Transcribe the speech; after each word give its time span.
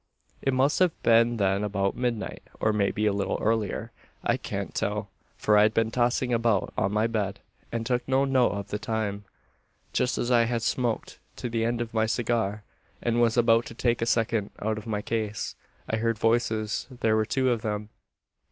"It 0.41 0.51
must 0.55 0.79
have 0.79 0.99
been 1.03 1.37
then 1.37 1.63
about 1.63 1.95
midnight, 1.95 2.41
or 2.59 2.73
maybe 2.73 3.05
a 3.05 3.13
little 3.13 3.37
earlier. 3.39 3.91
I 4.23 4.35
can't 4.35 4.73
tell: 4.73 5.11
for 5.37 5.55
I'd 5.59 5.75
been 5.75 5.91
tossing 5.91 6.33
about 6.33 6.73
on 6.75 6.91
my 6.91 7.05
bed, 7.05 7.39
and 7.71 7.85
took 7.85 8.07
no 8.07 8.25
note 8.25 8.49
of 8.53 8.69
the 8.69 8.79
time. 8.79 9.25
"Just 9.93 10.17
as 10.17 10.31
I 10.31 10.45
had 10.45 10.63
smoked 10.63 11.19
to 11.35 11.49
the 11.49 11.63
end 11.65 11.81
of 11.81 11.93
my 11.93 12.07
cigar, 12.07 12.63
and 12.99 13.21
was 13.21 13.37
about 13.37 13.67
to 13.67 13.75
take 13.75 14.01
a 14.01 14.07
second 14.07 14.49
out 14.57 14.79
of 14.79 14.87
my 14.87 15.03
case, 15.03 15.53
I 15.87 15.97
heard 15.97 16.17
voices. 16.17 16.87
There 16.89 17.15
were 17.15 17.23
two 17.25 17.51
of 17.51 17.61
them. 17.61 17.89